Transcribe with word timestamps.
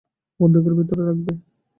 বন্দুকের 0.39 0.73
ভেতরে 0.77 1.01
রাখবে। 1.05 1.31